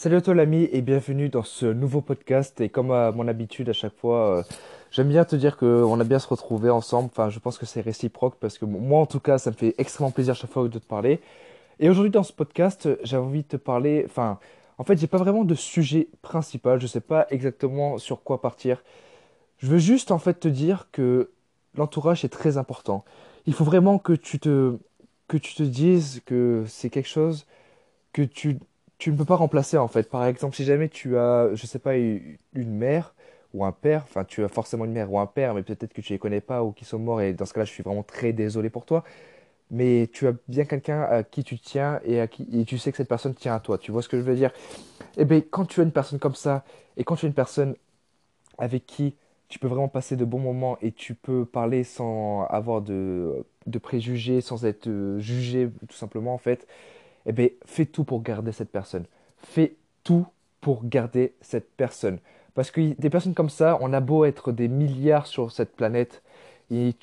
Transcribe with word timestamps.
Salut 0.00 0.16
à 0.16 0.22
toi 0.22 0.34
l'ami 0.34 0.66
et 0.72 0.80
bienvenue 0.80 1.28
dans 1.28 1.42
ce 1.42 1.66
nouveau 1.66 2.00
podcast. 2.00 2.58
Et 2.62 2.70
comme 2.70 2.90
à 2.90 3.12
mon 3.12 3.28
habitude 3.28 3.68
à 3.68 3.74
chaque 3.74 3.94
fois, 3.94 4.38
euh, 4.38 4.42
j'aime 4.90 5.10
bien 5.10 5.26
te 5.26 5.36
dire 5.36 5.58
qu'on 5.58 6.00
a 6.00 6.04
bien 6.04 6.18
se 6.18 6.26
retrouver 6.26 6.70
ensemble. 6.70 7.10
Enfin, 7.12 7.28
je 7.28 7.38
pense 7.38 7.58
que 7.58 7.66
c'est 7.66 7.82
réciproque 7.82 8.36
parce 8.40 8.56
que 8.56 8.64
moi 8.64 9.00
en 9.00 9.04
tout 9.04 9.20
cas, 9.20 9.36
ça 9.36 9.50
me 9.50 9.56
fait 9.56 9.74
extrêmement 9.76 10.10
plaisir 10.10 10.34
chaque 10.34 10.50
fois 10.50 10.66
de 10.66 10.78
te 10.78 10.86
parler. 10.86 11.20
Et 11.80 11.90
aujourd'hui 11.90 12.10
dans 12.10 12.22
ce 12.22 12.32
podcast, 12.32 12.88
j'avais 13.02 13.22
envie 13.22 13.42
de 13.42 13.48
te 13.48 13.58
parler. 13.58 14.04
Enfin, 14.06 14.38
en 14.78 14.84
fait, 14.84 14.96
j'ai 14.98 15.06
pas 15.06 15.18
vraiment 15.18 15.44
de 15.44 15.54
sujet 15.54 16.08
principal. 16.22 16.80
Je 16.80 16.86
sais 16.86 17.02
pas 17.02 17.26
exactement 17.28 17.98
sur 17.98 18.22
quoi 18.22 18.40
partir. 18.40 18.82
Je 19.58 19.66
veux 19.66 19.76
juste 19.76 20.12
en 20.12 20.18
fait 20.18 20.40
te 20.40 20.48
dire 20.48 20.88
que 20.92 21.30
l'entourage 21.74 22.24
est 22.24 22.30
très 22.30 22.56
important. 22.56 23.04
Il 23.44 23.52
faut 23.52 23.64
vraiment 23.64 23.98
que 23.98 24.14
tu 24.14 24.38
te 24.38 24.78
que 25.28 25.36
tu 25.36 25.54
te 25.54 25.62
dises 25.62 26.22
que 26.24 26.64
c'est 26.68 26.88
quelque 26.88 27.06
chose 27.06 27.44
que 28.14 28.22
tu 28.22 28.58
tu 29.00 29.10
ne 29.12 29.16
peux 29.16 29.24
pas 29.24 29.36
remplacer 29.36 29.78
en 29.78 29.88
fait. 29.88 30.10
Par 30.10 30.26
exemple, 30.26 30.54
si 30.56 30.64
jamais 30.64 30.88
tu 30.88 31.18
as, 31.18 31.50
je 31.54 31.66
sais 31.66 31.80
pas, 31.80 31.96
une 31.96 32.38
mère 32.54 33.14
ou 33.54 33.64
un 33.64 33.72
père, 33.72 34.04
enfin 34.04 34.24
tu 34.24 34.44
as 34.44 34.48
forcément 34.48 34.84
une 34.84 34.92
mère 34.92 35.12
ou 35.12 35.18
un 35.18 35.26
père, 35.26 35.54
mais 35.54 35.62
peut-être 35.64 35.92
que 35.94 36.02
tu 36.02 36.12
les 36.12 36.18
connais 36.20 36.40
pas 36.42 36.62
ou 36.62 36.72
qui 36.72 36.84
sont 36.84 36.98
morts, 37.00 37.22
et 37.22 37.32
dans 37.32 37.46
ce 37.46 37.54
cas-là, 37.54 37.64
je 37.64 37.72
suis 37.72 37.82
vraiment 37.82 38.04
très 38.04 38.32
désolé 38.32 38.70
pour 38.70 38.84
toi. 38.86 39.04
Mais 39.70 40.08
tu 40.12 40.28
as 40.28 40.34
bien 40.48 40.64
quelqu'un 40.64 41.02
à 41.02 41.22
qui 41.24 41.44
tu 41.44 41.58
tiens 41.58 42.00
et 42.04 42.20
à 42.20 42.28
qui 42.28 42.64
tu 42.66 42.78
sais 42.78 42.90
que 42.92 42.98
cette 42.98 43.08
personne 43.08 43.34
tient 43.34 43.54
à 43.54 43.60
toi. 43.60 43.78
Tu 43.78 43.92
vois 43.92 44.02
ce 44.02 44.08
que 44.08 44.18
je 44.18 44.22
veux 44.22 44.36
dire? 44.36 44.52
Eh 45.18 45.24
bien, 45.26 45.40
quand 45.42 45.66
tu 45.66 45.80
as 45.80 45.84
une 45.84 45.92
personne 45.92 46.18
comme 46.18 46.34
ça 46.36 46.64
et 46.96 47.04
quand 47.04 47.16
tu 47.16 47.26
as 47.26 47.28
une 47.28 47.34
personne 47.34 47.76
avec 48.58 48.86
qui 48.86 49.14
tu 49.48 49.58
peux 49.58 49.66
vraiment 49.68 49.88
passer 49.88 50.16
de 50.16 50.24
bons 50.24 50.38
moments 50.38 50.78
et 50.80 50.92
tu 50.92 51.14
peux 51.14 51.44
parler 51.44 51.82
sans 51.84 52.44
avoir 52.46 52.82
de, 52.82 53.44
de 53.66 53.78
préjugés, 53.78 54.40
sans 54.40 54.64
être 54.64 54.86
euh, 54.88 55.18
jugé 55.18 55.68
tout 55.88 55.96
simplement 55.96 56.34
en 56.34 56.38
fait, 56.38 56.68
eh 57.26 57.32
bien, 57.32 57.48
fais 57.64 57.86
tout 57.86 58.04
pour 58.04 58.22
garder 58.22 58.52
cette 58.52 58.70
personne. 58.70 59.04
Fais 59.38 59.74
tout 60.04 60.26
pour 60.60 60.84
garder 60.84 61.34
cette 61.40 61.70
personne. 61.76 62.18
Parce 62.54 62.70
que 62.70 62.94
des 63.00 63.10
personnes 63.10 63.34
comme 63.34 63.50
ça, 63.50 63.78
on 63.80 63.92
a 63.92 64.00
beau 64.00 64.24
être 64.24 64.52
des 64.52 64.68
milliards 64.68 65.26
sur 65.26 65.52
cette 65.52 65.74
planète, 65.74 66.22
il 66.70 66.94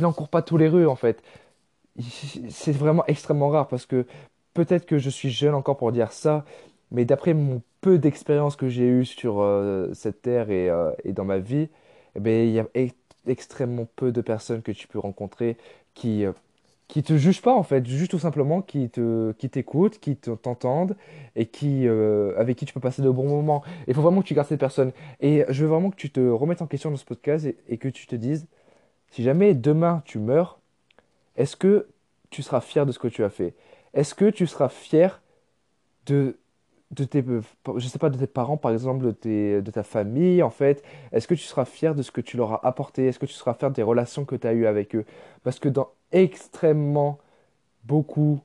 n'en 0.00 0.12
court 0.12 0.28
pas 0.28 0.42
tous 0.42 0.56
les 0.56 0.68
rues 0.68 0.86
en 0.86 0.96
fait. 0.96 1.22
C'est 2.50 2.72
vraiment 2.72 3.04
extrêmement 3.06 3.48
rare 3.48 3.68
parce 3.68 3.86
que 3.86 4.06
peut-être 4.54 4.86
que 4.86 4.98
je 4.98 5.10
suis 5.10 5.30
jeune 5.30 5.54
encore 5.54 5.76
pour 5.76 5.92
dire 5.92 6.12
ça, 6.12 6.44
mais 6.90 7.04
d'après 7.04 7.34
mon 7.34 7.62
peu 7.80 7.98
d'expérience 7.98 8.56
que 8.56 8.68
j'ai 8.68 8.86
eu 8.86 9.04
sur 9.04 9.40
euh, 9.40 9.92
cette 9.94 10.22
terre 10.22 10.50
et, 10.50 10.68
euh, 10.70 10.90
et, 11.04 11.12
dans 11.12 11.24
ma 11.24 11.38
vie, 11.38 11.68
eh 12.16 12.20
bien, 12.20 12.42
il 12.42 12.50
y 12.50 12.60
a 12.60 12.66
extrêmement 13.26 13.86
peu 13.96 14.12
de 14.12 14.20
personnes 14.20 14.62
que 14.62 14.72
tu 14.72 14.88
peux 14.88 14.98
rencontrer 14.98 15.56
qui, 15.94 16.24
euh, 16.24 16.32
qui 16.88 17.02
te 17.02 17.16
jugent 17.16 17.42
pas 17.42 17.54
en 17.54 17.62
fait, 17.62 17.84
juste 17.86 18.12
tout 18.12 18.18
simplement 18.18 18.62
qui 18.62 18.88
te 18.90 19.32
qui 19.32 19.50
t'écoutent, 19.50 19.98
qui 19.98 20.16
t'entendent 20.16 20.96
et 21.34 21.46
qui 21.46 21.88
euh, 21.88 22.38
avec 22.38 22.56
qui 22.56 22.64
tu 22.64 22.72
peux 22.72 22.80
passer 22.80 23.02
de 23.02 23.10
bons 23.10 23.28
moments. 23.28 23.62
Il 23.88 23.94
faut 23.94 24.02
vraiment 24.02 24.22
que 24.22 24.26
tu 24.26 24.34
gardes 24.34 24.48
cette 24.48 24.60
personne. 24.60 24.92
Et 25.20 25.44
je 25.48 25.64
veux 25.64 25.70
vraiment 25.70 25.90
que 25.90 25.96
tu 25.96 26.10
te 26.10 26.20
remettes 26.20 26.62
en 26.62 26.66
question 26.66 26.90
dans 26.90 26.96
ce 26.96 27.04
podcast 27.04 27.46
et, 27.68 27.78
que 27.78 27.88
tu 27.88 28.06
te 28.06 28.14
dises 28.14 28.46
si 29.10 29.22
jamais 29.22 29.54
demain 29.54 30.02
tu 30.04 30.18
meurs, 30.18 30.58
est-ce 31.36 31.56
que 31.56 31.88
tu 32.30 32.42
seras 32.42 32.60
fier 32.60 32.86
de 32.86 32.92
ce 32.92 32.98
que 32.98 33.08
tu 33.08 33.24
as 33.24 33.30
fait? 33.30 33.54
Est-ce 33.94 34.14
que 34.14 34.30
tu 34.30 34.46
seras 34.46 34.68
fier 34.68 35.22
de 36.06 36.38
de 36.92 37.04
tes, 37.04 37.24
je 37.76 37.88
sais 37.88 37.98
pas, 37.98 38.10
de 38.10 38.18
tes 38.18 38.26
parents, 38.26 38.56
par 38.56 38.72
exemple, 38.72 39.04
de, 39.04 39.10
tes, 39.10 39.60
de 39.62 39.70
ta 39.70 39.82
famille, 39.82 40.42
en 40.42 40.50
fait, 40.50 40.84
est-ce 41.12 41.26
que 41.26 41.34
tu 41.34 41.42
seras 41.42 41.64
fier 41.64 41.94
de 41.94 42.02
ce 42.02 42.12
que 42.12 42.20
tu 42.20 42.36
leur 42.36 42.52
as 42.52 42.66
apporté? 42.66 43.06
Est-ce 43.06 43.18
que 43.18 43.26
tu 43.26 43.34
seras 43.34 43.54
fier 43.54 43.70
des 43.70 43.82
relations 43.82 44.24
que 44.24 44.36
tu 44.36 44.46
as 44.46 44.52
eues 44.52 44.66
avec 44.66 44.94
eux? 44.94 45.04
Parce 45.42 45.58
que 45.58 45.68
dans 45.68 45.90
extrêmement, 46.12 47.18
beaucoup, 47.84 48.40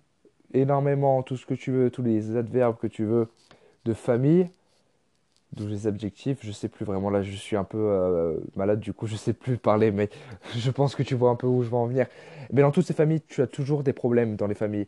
énormément, 0.53 1.23
tout 1.23 1.38
ce 1.38 1.45
que 1.45 1.53
tu 1.53 1.72
veux, 1.72 1.89
tous 1.92 2.03
les 2.03 2.36
adverbes 2.36 2.78
que 2.78 2.88
tu 2.88 3.06
veux 3.06 3.28
de 3.86 3.94
famille, 3.94 4.48
d'où 5.53 5.67
les 5.67 5.88
adjectifs, 5.88 6.39
je 6.42 6.52
sais 6.52 6.70
plus 6.70 6.86
vraiment, 6.86 7.09
là 7.09 7.22
je 7.22 7.36
suis 7.36 7.55
un 7.58 7.64
peu 7.64 7.78
euh, 7.78 8.38
malade, 8.55 8.80
du 8.80 8.94
coup 8.94 9.08
je 9.08 9.16
sais 9.16 9.33
plus 9.33 9.58
parler, 9.58 9.92
mais 9.92 10.09
je 10.55 10.71
pense 10.71 10.95
que 10.95 11.04
tu 11.04 11.16
vois 11.16 11.30
un 11.30 11.36
peu 11.36 11.48
où 11.48 11.64
je 11.64 11.70
veux 11.70 11.76
en 11.76 11.87
venir. 11.87 12.08
Mais 12.54 12.61
dans 12.61 12.71
toutes 12.71 12.86
ces 12.86 12.93
familles, 12.93 13.21
tu 13.27 13.42
as 13.42 13.48
toujours 13.48 13.83
des 13.83 13.93
problèmes 13.93 14.36
dans 14.36 14.48
les 14.48 14.55
familles 14.55 14.87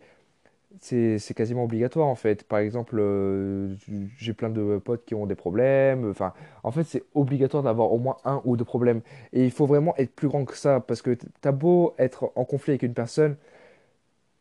c'est 0.79 1.33
quasiment 1.35 1.63
obligatoire 1.63 2.07
en 2.07 2.15
fait. 2.15 2.43
Par 2.43 2.59
exemple, 2.59 2.97
euh, 2.99 3.75
j'ai 4.17 4.33
plein 4.33 4.49
de 4.49 4.79
potes 4.83 5.05
qui 5.05 5.15
ont 5.15 5.25
des 5.25 5.35
problèmes. 5.35 6.09
Enfin, 6.09 6.33
en 6.63 6.71
fait, 6.71 6.83
c'est 6.83 7.03
obligatoire 7.13 7.63
d'avoir 7.63 7.91
au 7.91 7.97
moins 7.97 8.17
un 8.25 8.41
ou 8.45 8.57
deux 8.57 8.65
problèmes. 8.65 9.01
Et 9.33 9.45
il 9.45 9.51
faut 9.51 9.65
vraiment 9.65 9.95
être 9.97 10.13
plus 10.15 10.27
grand 10.27 10.45
que 10.45 10.57
ça 10.57 10.79
parce 10.79 11.01
que 11.01 11.17
t'as 11.41 11.51
beau 11.51 11.93
être 11.97 12.31
en 12.35 12.45
conflit 12.45 12.71
avec 12.71 12.83
une 12.83 12.93
personne, 12.93 13.37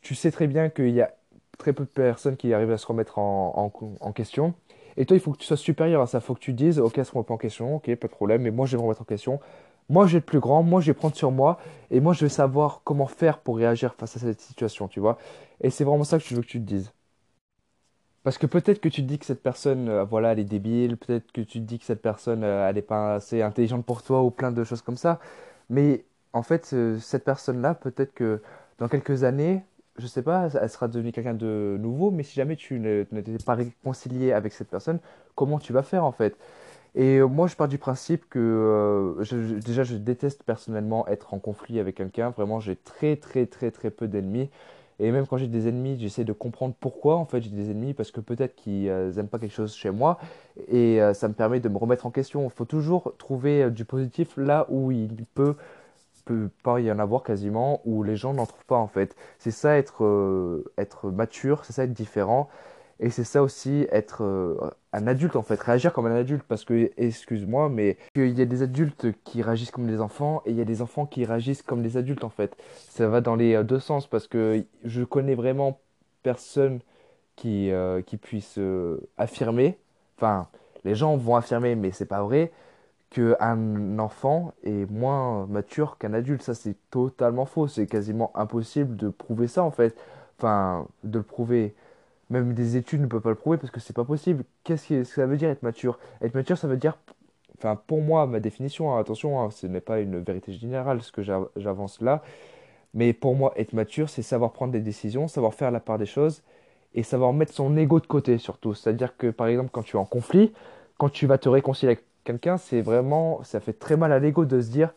tu 0.00 0.14
sais 0.14 0.30
très 0.30 0.46
bien 0.46 0.68
qu'il 0.68 0.90
y 0.90 1.00
a 1.00 1.14
très 1.58 1.72
peu 1.72 1.84
de 1.84 1.88
personnes 1.88 2.36
qui 2.36 2.52
arrivent 2.54 2.72
à 2.72 2.78
se 2.78 2.86
remettre 2.86 3.18
en, 3.18 3.72
en, 4.00 4.12
question. 4.12 4.54
Et 4.96 5.06
toi, 5.06 5.16
il 5.16 5.20
faut 5.20 5.32
que 5.32 5.38
tu 5.38 5.46
sois 5.46 5.56
supérieur 5.56 6.02
à 6.02 6.06
ça. 6.06 6.18
Il 6.18 6.22
faut 6.22 6.34
que 6.34 6.40
tu 6.40 6.52
dises, 6.52 6.78
ok, 6.78 6.96
ça 6.96 7.04
se 7.04 7.12
remet 7.12 7.24
pas 7.24 7.34
en 7.34 7.38
question, 7.38 7.76
ok, 7.76 7.94
pas 7.96 8.08
de 8.08 8.12
problème, 8.12 8.42
mais 8.42 8.50
moi, 8.50 8.66
je 8.66 8.76
vais 8.76 8.82
me 8.82 8.86
remettre 8.86 9.02
en 9.02 9.04
question. 9.04 9.40
Moi, 9.92 10.06
vais 10.06 10.18
être 10.18 10.24
plus 10.26 10.40
grand, 10.40 10.62
moi, 10.62 10.80
je 10.80 10.86
vais 10.86 10.94
prendre 10.94 11.14
sur 11.14 11.30
moi, 11.30 11.58
et 11.90 12.00
moi, 12.00 12.14
je 12.14 12.24
vais 12.24 12.30
savoir 12.30 12.80
comment 12.82 13.06
faire 13.06 13.38
pour 13.38 13.58
réagir 13.58 13.94
face 13.94 14.16
à 14.16 14.20
cette 14.20 14.40
situation, 14.40 14.88
tu 14.88 15.00
vois. 15.00 15.18
Et 15.60 15.68
c'est 15.68 15.84
vraiment 15.84 16.04
ça 16.04 16.18
que 16.18 16.24
je 16.24 16.34
veux 16.34 16.40
que 16.40 16.46
tu 16.46 16.58
te 16.60 16.64
dises. 16.64 16.92
Parce 18.22 18.38
que 18.38 18.46
peut-être 18.46 18.80
que 18.80 18.88
tu 18.88 19.02
te 19.02 19.06
dis 19.08 19.18
que 19.18 19.26
cette 19.26 19.42
personne, 19.42 19.88
euh, 19.88 20.04
voilà, 20.04 20.32
elle 20.32 20.38
est 20.38 20.44
débile, 20.44 20.96
peut-être 20.96 21.32
que 21.32 21.40
tu 21.40 21.58
te 21.60 21.64
dis 21.64 21.78
que 21.78 21.84
cette 21.84 22.00
personne, 22.02 22.44
euh, 22.44 22.68
elle 22.68 22.76
n'est 22.76 22.82
pas 22.82 23.16
assez 23.16 23.42
intelligente 23.42 23.84
pour 23.84 24.02
toi, 24.02 24.22
ou 24.22 24.30
plein 24.30 24.52
de 24.52 24.64
choses 24.64 24.80
comme 24.82 24.96
ça. 24.96 25.18
Mais 25.70 26.04
en 26.32 26.42
fait, 26.42 26.74
cette 27.00 27.24
personne-là, 27.24 27.74
peut-être 27.74 28.14
que 28.14 28.40
dans 28.78 28.88
quelques 28.88 29.24
années, 29.24 29.62
je 29.98 30.06
sais 30.06 30.22
pas, 30.22 30.48
elle 30.60 30.70
sera 30.70 30.88
devenue 30.88 31.12
quelqu'un 31.12 31.34
de 31.34 31.76
nouveau, 31.80 32.10
mais 32.10 32.22
si 32.22 32.34
jamais 32.34 32.56
tu 32.56 32.78
n'étais 32.80 33.36
pas 33.44 33.54
réconcilié 33.54 34.32
avec 34.32 34.52
cette 34.54 34.70
personne, 34.70 35.00
comment 35.34 35.58
tu 35.58 35.72
vas 35.74 35.82
faire 35.82 36.04
en 36.04 36.12
fait? 36.12 36.36
Et 36.94 37.18
euh, 37.18 37.26
moi, 37.26 37.46
je 37.46 37.56
pars 37.56 37.68
du 37.68 37.78
principe 37.78 38.28
que 38.28 38.38
euh, 38.38 39.60
déjà, 39.64 39.82
je 39.82 39.96
déteste 39.96 40.42
personnellement 40.42 41.06
être 41.08 41.32
en 41.32 41.38
conflit 41.38 41.80
avec 41.80 41.96
quelqu'un. 41.96 42.30
Vraiment, 42.30 42.60
j'ai 42.60 42.76
très, 42.76 43.16
très, 43.16 43.46
très, 43.46 43.70
très 43.70 43.90
peu 43.90 44.08
d'ennemis. 44.08 44.50
Et 44.98 45.10
même 45.10 45.26
quand 45.26 45.38
j'ai 45.38 45.48
des 45.48 45.68
ennemis, 45.68 45.98
j'essaie 45.98 46.24
de 46.24 46.34
comprendre 46.34 46.74
pourquoi 46.78 47.16
en 47.16 47.24
fait 47.24 47.40
j'ai 47.40 47.50
des 47.50 47.70
ennemis, 47.70 47.94
parce 47.94 48.12
que 48.12 48.20
peut-être 48.20 48.54
qu'ils 48.54 48.84
n'aiment 48.84 49.18
euh, 49.18 49.22
pas 49.24 49.38
quelque 49.38 49.54
chose 49.54 49.74
chez 49.74 49.90
moi. 49.90 50.18
Et 50.68 51.00
ça 51.14 51.28
me 51.28 51.34
permet 51.34 51.60
de 51.60 51.68
me 51.68 51.78
remettre 51.78 52.06
en 52.06 52.10
question. 52.10 52.44
Il 52.44 52.50
faut 52.50 52.66
toujours 52.66 53.14
trouver 53.18 53.70
du 53.70 53.84
positif 53.84 54.36
là 54.36 54.66
où 54.68 54.92
il 54.92 55.24
peut, 55.34 55.56
peut 56.26 56.50
pas 56.62 56.78
y 56.78 56.92
en 56.92 56.98
avoir 56.98 57.22
quasiment, 57.22 57.80
où 57.84 58.02
les 58.02 58.16
gens 58.16 58.34
n'en 58.34 58.46
trouvent 58.46 58.66
pas 58.66 58.76
en 58.76 58.86
fait. 58.86 59.16
C'est 59.38 59.50
ça 59.50 59.76
être, 59.76 60.62
être 60.76 61.10
mature, 61.10 61.64
c'est 61.64 61.72
ça 61.72 61.84
être 61.84 61.94
différent. 61.94 62.48
Et 63.00 63.10
c'est 63.10 63.24
ça 63.24 63.42
aussi 63.42 63.86
être 63.90 64.22
euh, 64.22 64.56
un 64.92 65.06
adulte 65.06 65.36
en 65.36 65.42
fait, 65.42 65.60
réagir 65.60 65.92
comme 65.92 66.06
un 66.06 66.14
adulte 66.14 66.44
parce 66.46 66.64
que, 66.64 66.90
excuse-moi, 66.96 67.68
mais 67.68 67.96
il 68.14 68.38
y 68.38 68.42
a 68.42 68.44
des 68.44 68.62
adultes 68.62 69.06
qui 69.24 69.42
réagissent 69.42 69.70
comme 69.70 69.86
des 69.86 70.00
enfants 70.00 70.42
et 70.46 70.50
il 70.50 70.56
y 70.56 70.60
a 70.60 70.64
des 70.64 70.82
enfants 70.82 71.06
qui 71.06 71.24
réagissent 71.24 71.62
comme 71.62 71.82
des 71.82 71.96
adultes 71.96 72.24
en 72.24 72.30
fait. 72.30 72.56
Ça 72.90 73.08
va 73.08 73.20
dans 73.20 73.34
les 73.36 73.54
euh, 73.54 73.62
deux 73.64 73.80
sens 73.80 74.06
parce 74.06 74.28
que 74.28 74.64
je 74.84 75.02
connais 75.04 75.34
vraiment 75.34 75.80
personne 76.22 76.80
qui, 77.36 77.70
euh, 77.70 78.02
qui 78.02 78.16
puisse 78.16 78.58
affirmer, 79.18 79.78
enfin 80.16 80.48
les 80.84 80.94
gens 80.94 81.16
vont 81.16 81.36
affirmer 81.36 81.74
mais 81.74 81.90
c'est 81.90 82.06
pas 82.06 82.22
vrai, 82.22 82.52
qu'un 83.12 83.98
enfant 83.98 84.54
est 84.64 84.90
moins 84.90 85.46
mature 85.46 85.98
qu'un 85.98 86.14
adulte. 86.14 86.42
Ça 86.42 86.54
c'est 86.54 86.76
totalement 86.90 87.46
faux, 87.46 87.68
c'est 87.68 87.86
quasiment 87.86 88.30
impossible 88.34 88.96
de 88.96 89.08
prouver 89.08 89.48
ça 89.48 89.62
en 89.64 89.70
fait, 89.70 89.96
enfin 90.38 90.86
de 91.04 91.18
le 91.18 91.24
prouver 91.24 91.74
même 92.32 92.54
des 92.54 92.76
études 92.76 93.00
ne 93.02 93.06
peuvent 93.06 93.20
pas 93.20 93.30
le 93.30 93.36
prouver 93.36 93.58
parce 93.58 93.70
que 93.70 93.80
c'est 93.80 93.94
pas 93.94 94.04
possible. 94.04 94.44
Qu'est-ce 94.64 94.88
que 94.88 95.04
ça 95.04 95.26
veut 95.26 95.36
dire 95.36 95.50
être 95.50 95.62
mature? 95.62 95.98
Être 96.22 96.34
mature, 96.34 96.56
ça 96.58 96.66
veut 96.66 96.76
dire, 96.76 96.98
enfin 97.58 97.76
pour 97.86 98.00
moi, 98.00 98.26
ma 98.26 98.40
définition, 98.40 98.94
hein, 98.94 99.00
attention, 99.00 99.40
hein, 99.40 99.50
ce 99.50 99.66
n'est 99.66 99.80
pas 99.80 100.00
une 100.00 100.18
vérité 100.18 100.52
générale 100.52 101.02
ce 101.02 101.12
que 101.12 101.22
j'avance 101.22 102.00
là, 102.00 102.22
mais 102.94 103.12
pour 103.12 103.34
moi, 103.36 103.52
être 103.56 103.72
mature, 103.74 104.08
c'est 104.08 104.22
savoir 104.22 104.52
prendre 104.52 104.72
des 104.72 104.80
décisions, 104.80 105.28
savoir 105.28 105.54
faire 105.54 105.70
la 105.70 105.80
part 105.80 105.98
des 105.98 106.06
choses 106.06 106.42
et 106.94 107.02
savoir 107.02 107.32
mettre 107.32 107.52
son 107.52 107.76
ego 107.76 108.00
de 108.00 108.06
côté 108.06 108.38
surtout. 108.38 108.74
C'est-à-dire 108.74 109.16
que 109.16 109.28
par 109.30 109.46
exemple, 109.46 109.70
quand 109.72 109.82
tu 109.82 109.96
es 109.96 110.00
en 110.00 110.04
conflit, 110.04 110.52
quand 110.98 111.10
tu 111.10 111.26
vas 111.26 111.38
te 111.38 111.48
réconcilier 111.48 111.92
avec 111.92 112.04
quelqu'un, 112.24 112.56
c'est 112.56 112.80
vraiment, 112.80 113.42
ça 113.44 113.60
fait 113.60 113.72
très 113.74 113.96
mal 113.96 114.12
à 114.12 114.18
l'ego 114.18 114.44
de 114.44 114.60
se 114.60 114.70
dire, 114.70 114.92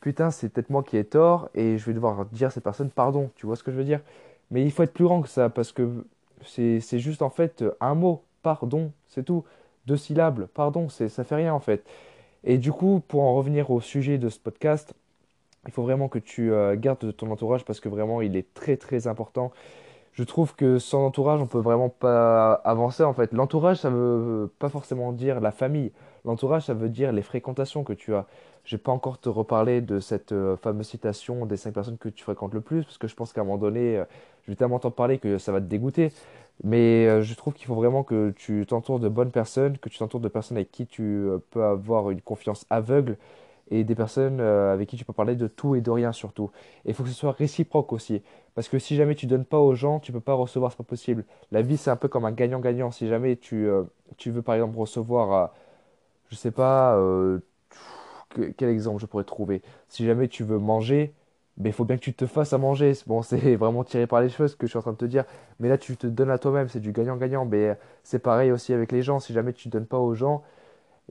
putain, 0.00 0.30
c'est 0.30 0.48
peut-être 0.48 0.70
moi 0.70 0.82
qui 0.82 0.96
ai 0.96 1.04
tort 1.04 1.50
et 1.54 1.78
je 1.78 1.84
vais 1.86 1.92
devoir 1.94 2.24
dire 2.26 2.48
à 2.48 2.50
cette 2.50 2.64
personne 2.64 2.90
pardon. 2.90 3.30
Tu 3.36 3.46
vois 3.46 3.56
ce 3.56 3.62
que 3.62 3.70
je 3.70 3.76
veux 3.76 3.84
dire? 3.84 4.00
Mais 4.50 4.64
il 4.64 4.72
faut 4.72 4.82
être 4.82 4.92
plus 4.92 5.04
grand 5.04 5.22
que 5.22 5.28
ça 5.28 5.48
parce 5.48 5.72
que 5.72 6.04
c'est 6.44 6.98
juste 6.98 7.22
en 7.22 7.30
fait 7.30 7.64
un 7.80 7.94
mot, 7.94 8.22
pardon, 8.42 8.92
c'est 9.08 9.24
tout. 9.24 9.44
Deux 9.86 9.96
syllabes, 9.96 10.46
pardon, 10.54 10.88
ça 10.88 11.24
fait 11.24 11.34
rien 11.34 11.54
en 11.54 11.60
fait. 11.60 11.84
Et 12.44 12.58
du 12.58 12.72
coup, 12.72 13.02
pour 13.06 13.22
en 13.22 13.34
revenir 13.34 13.70
au 13.70 13.80
sujet 13.80 14.18
de 14.18 14.28
ce 14.28 14.38
podcast, 14.38 14.94
il 15.66 15.72
faut 15.72 15.82
vraiment 15.82 16.08
que 16.08 16.18
tu 16.18 16.52
euh, 16.52 16.76
gardes 16.76 17.14
ton 17.16 17.30
entourage 17.30 17.64
parce 17.64 17.80
que 17.80 17.88
vraiment 17.88 18.22
il 18.22 18.36
est 18.36 18.54
très 18.54 18.76
très 18.76 19.06
important. 19.06 19.52
Je 20.12 20.24
trouve 20.24 20.54
que 20.54 20.78
sans 20.78 21.06
entourage, 21.06 21.40
on 21.40 21.46
peut 21.46 21.60
vraiment 21.60 21.88
pas 21.88 22.54
avancer 22.64 23.02
en 23.04 23.12
fait. 23.14 23.32
L'entourage, 23.32 23.78
ça 23.78 23.90
veut 23.90 24.50
pas 24.58 24.68
forcément 24.68 25.12
dire 25.12 25.40
la 25.40 25.52
famille. 25.52 25.92
L'entourage, 26.24 26.64
ça 26.64 26.74
veut 26.74 26.88
dire 26.88 27.12
les 27.12 27.22
fréquentations 27.22 27.84
que 27.84 27.92
tu 27.92 28.14
as. 28.14 28.26
Je 28.64 28.76
vais 28.76 28.82
pas 28.82 28.92
encore 28.92 29.18
te 29.18 29.28
reparler 29.28 29.80
de 29.80 30.00
cette 30.00 30.32
euh, 30.32 30.56
fameuse 30.56 30.88
citation 30.88 31.46
des 31.46 31.56
cinq 31.56 31.72
personnes 31.72 31.96
que 31.98 32.08
tu 32.08 32.22
fréquentes 32.22 32.52
le 32.54 32.60
plus, 32.60 32.84
parce 32.84 32.98
que 32.98 33.08
je 33.08 33.14
pense 33.14 33.32
qu'à 33.32 33.40
un 33.40 33.44
moment 33.44 33.56
donné, 33.56 33.98
euh, 33.98 34.04
vais 34.50 34.56
tellement 34.56 34.78
t'en 34.78 34.90
parler 34.90 35.18
que 35.18 35.38
ça 35.38 35.52
va 35.52 35.60
te 35.60 35.66
dégoûter. 35.66 36.12
Mais 36.62 37.06
euh, 37.06 37.22
je 37.22 37.34
trouve 37.34 37.54
qu'il 37.54 37.66
faut 37.66 37.74
vraiment 37.74 38.04
que 38.04 38.30
tu 38.36 38.66
t'entoures 38.66 39.00
de 39.00 39.08
bonnes 39.08 39.30
personnes, 39.30 39.78
que 39.78 39.88
tu 39.88 39.98
t'entoures 39.98 40.20
de 40.20 40.28
personnes 40.28 40.58
avec 40.58 40.70
qui 40.70 40.86
tu 40.86 41.02
euh, 41.02 41.38
peux 41.50 41.64
avoir 41.64 42.10
une 42.10 42.20
confiance 42.20 42.66
aveugle 42.70 43.16
et 43.70 43.84
des 43.84 43.94
personnes 43.94 44.40
euh, 44.40 44.72
avec 44.74 44.88
qui 44.88 44.96
tu 44.96 45.04
peux 45.04 45.12
parler 45.12 45.36
de 45.36 45.46
tout 45.48 45.74
et 45.76 45.80
de 45.80 45.90
rien 45.90 46.12
surtout. 46.12 46.50
Et 46.84 46.90
il 46.90 46.94
faut 46.94 47.04
que 47.04 47.08
ce 47.08 47.14
soit 47.14 47.32
réciproque 47.32 47.92
aussi. 47.92 48.22
Parce 48.54 48.68
que 48.68 48.78
si 48.78 48.96
jamais 48.96 49.14
tu 49.14 49.26
donnes 49.26 49.44
pas 49.44 49.58
aux 49.60 49.74
gens, 49.74 50.00
tu 50.00 50.12
peux 50.12 50.20
pas 50.20 50.34
recevoir, 50.34 50.72
c'est 50.72 50.78
pas 50.78 50.84
possible. 50.84 51.24
La 51.52 51.62
vie, 51.62 51.76
c'est 51.76 51.90
un 51.90 51.96
peu 51.96 52.08
comme 52.08 52.24
un 52.26 52.32
gagnant-gagnant. 52.32 52.90
Si 52.90 53.08
jamais 53.08 53.36
tu, 53.36 53.68
tu 54.18 54.30
veux 54.32 54.42
par 54.42 54.56
exemple 54.56 54.76
recevoir, 54.78 55.52
je 56.30 56.36
sais 56.36 56.50
pas, 56.52 56.96
que- 58.30 58.50
quel 58.56 58.68
exemple 58.70 59.00
je 59.00 59.06
pourrais 59.06 59.24
trouver? 59.24 59.62
Si 59.88 60.04
jamais 60.06 60.28
tu 60.28 60.44
veux 60.44 60.58
manger, 60.58 61.12
mais 61.60 61.70
il 61.70 61.72
faut 61.72 61.84
bien 61.84 61.96
que 61.96 62.02
tu 62.02 62.14
te 62.14 62.26
fasses 62.26 62.52
à 62.52 62.58
manger. 62.58 62.92
Bon, 63.06 63.22
c'est 63.22 63.56
vraiment 63.56 63.84
tiré 63.84 64.06
par 64.06 64.20
les 64.20 64.28
cheveux 64.28 64.48
ce 64.48 64.56
que 64.56 64.66
je 64.66 64.70
suis 64.70 64.78
en 64.78 64.82
train 64.82 64.92
de 64.92 64.96
te 64.96 65.04
dire. 65.04 65.24
Mais 65.60 65.68
là, 65.68 65.78
tu 65.78 65.96
te 65.96 66.06
donnes 66.06 66.30
à 66.30 66.38
toi-même, 66.38 66.68
c'est 66.68 66.80
du 66.80 66.92
gagnant-gagnant. 66.92 67.44
Mais 67.44 67.78
c'est 68.02 68.18
pareil 68.18 68.50
aussi 68.52 68.72
avec 68.72 68.92
les 68.92 69.02
gens. 69.02 69.20
Si 69.20 69.32
jamais 69.32 69.52
tu 69.52 69.68
donnes 69.68 69.86
pas 69.86 69.98
aux 69.98 70.14
gens, 70.14 70.42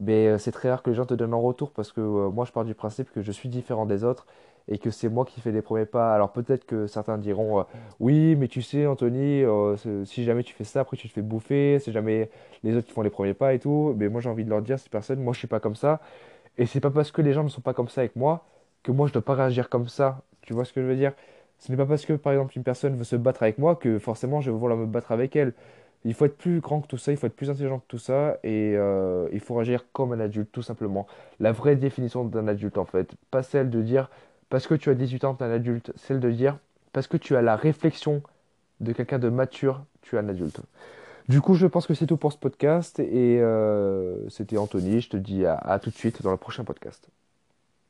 mais 0.01 0.27
euh, 0.27 0.37
c'est 0.37 0.51
très 0.51 0.69
rare 0.69 0.83
que 0.83 0.89
les 0.89 0.95
gens 0.95 1.05
te 1.05 1.13
donnent 1.13 1.33
en 1.33 1.41
retour 1.41 1.71
parce 1.71 1.91
que 1.91 2.01
euh, 2.01 2.29
moi 2.29 2.45
je 2.45 2.51
pars 2.51 2.65
du 2.65 2.73
principe 2.75 3.11
que 3.11 3.21
je 3.21 3.31
suis 3.31 3.49
différent 3.49 3.85
des 3.85 4.03
autres 4.03 4.25
et 4.69 4.77
que 4.77 4.91
c'est 4.91 5.09
moi 5.09 5.25
qui 5.25 5.41
fais 5.41 5.51
les 5.51 5.61
premiers 5.61 5.85
pas. 5.85 6.13
Alors 6.13 6.31
peut-être 6.31 6.65
que 6.65 6.87
certains 6.87 7.17
diront 7.17 7.59
euh, 7.59 7.63
oui, 7.99 8.35
mais 8.35 8.47
tu 8.47 8.61
sais, 8.61 8.85
Anthony, 8.85 9.43
euh, 9.43 9.75
si 10.05 10.23
jamais 10.23 10.43
tu 10.43 10.53
fais 10.53 10.63
ça, 10.63 10.81
après 10.81 10.95
tu 10.97 11.09
te 11.09 11.13
fais 11.13 11.21
bouffer, 11.21 11.79
c'est 11.79 11.91
jamais 11.91 12.29
les 12.63 12.75
autres 12.75 12.87
qui 12.87 12.93
font 12.93 13.01
les 13.01 13.09
premiers 13.09 13.33
pas 13.33 13.53
et 13.53 13.59
tout. 13.59 13.93
Mais 13.97 14.09
moi 14.09 14.21
j'ai 14.21 14.29
envie 14.29 14.45
de 14.45 14.49
leur 14.49 14.61
dire, 14.61 14.79
ces 14.79 14.89
personnes, 14.89 15.21
moi 15.21 15.33
je 15.33 15.39
suis 15.39 15.47
pas 15.47 15.59
comme 15.59 15.75
ça. 15.75 15.99
Et 16.57 16.65
c'est 16.65 16.79
pas 16.79 16.91
parce 16.91 17.11
que 17.11 17.21
les 17.21 17.33
gens 17.33 17.43
ne 17.43 17.49
sont 17.49 17.61
pas 17.61 17.73
comme 17.73 17.89
ça 17.89 18.01
avec 18.01 18.15
moi 18.15 18.45
que 18.83 18.91
moi 18.91 19.07
je 19.07 19.13
dois 19.13 19.21
pas 19.23 19.35
réagir 19.35 19.69
comme 19.69 19.87
ça. 19.87 20.21
Tu 20.41 20.53
vois 20.53 20.65
ce 20.65 20.73
que 20.73 20.81
je 20.81 20.87
veux 20.87 20.95
dire? 20.95 21.13
Ce 21.59 21.71
n'est 21.71 21.77
pas 21.77 21.85
parce 21.85 22.05
que 22.05 22.13
par 22.13 22.33
exemple 22.33 22.53
une 22.57 22.63
personne 22.63 22.95
veut 22.95 23.03
se 23.03 23.15
battre 23.15 23.43
avec 23.43 23.57
moi 23.57 23.75
que 23.75 23.99
forcément 23.99 24.41
je 24.41 24.51
vais 24.51 24.57
vouloir 24.57 24.77
me 24.77 24.85
battre 24.85 25.11
avec 25.11 25.35
elle. 25.35 25.53
Il 26.05 26.13
faut 26.13 26.25
être 26.25 26.37
plus 26.37 26.61
grand 26.61 26.81
que 26.81 26.87
tout 26.87 26.97
ça, 26.97 27.11
il 27.11 27.17
faut 27.17 27.27
être 27.27 27.35
plus 27.35 27.49
intelligent 27.49 27.79
que 27.79 27.87
tout 27.87 27.97
ça, 27.97 28.37
et 28.43 28.73
euh, 28.77 29.27
il 29.33 29.41
faut 29.41 29.59
agir 29.59 29.85
comme 29.91 30.13
un 30.13 30.19
adulte, 30.19 30.49
tout 30.51 30.61
simplement. 30.61 31.07
La 31.39 31.51
vraie 31.51 31.75
définition 31.75 32.23
d'un 32.23 32.47
adulte, 32.47 32.77
en 32.77 32.85
fait. 32.85 33.15
Pas 33.31 33.43
celle 33.43 33.69
de 33.69 33.81
dire, 33.81 34.09
parce 34.49 34.65
que 34.67 34.75
tu 34.75 34.89
as 34.89 34.95
18 34.95 35.25
ans, 35.25 35.35
tu 35.35 35.43
es 35.43 35.47
un 35.47 35.51
adulte. 35.51 35.91
Celle 35.97 36.21
de 36.21 36.31
dire, 36.31 36.57
parce 36.93 37.07
que 37.07 37.17
tu 37.17 37.35
as 37.35 37.41
la 37.41 37.55
réflexion 37.57 38.23
de 38.79 38.93
quelqu'un 38.93 39.19
de 39.19 39.29
mature, 39.29 39.83
tu 40.01 40.15
es 40.15 40.19
un 40.19 40.29
adulte. 40.29 40.61
Du 41.27 41.41
coup, 41.41 41.55
je 41.55 41.67
pense 41.67 41.87
que 41.87 41.93
c'est 41.93 42.07
tout 42.07 42.17
pour 42.17 42.31
ce 42.33 42.37
podcast, 42.37 42.99
et 42.99 43.39
euh, 43.41 44.27
c'était 44.29 44.57
Anthony. 44.57 45.01
Je 45.01 45.09
te 45.09 45.17
dis 45.17 45.45
à 45.45 45.55
à 45.55 45.79
tout 45.79 45.89
de 45.89 45.95
suite 45.95 46.21
dans 46.23 46.31
le 46.31 46.37
prochain 46.37 46.63
podcast. 46.63 47.09